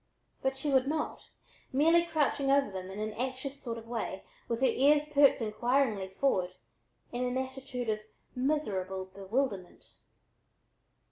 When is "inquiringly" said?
5.43-6.07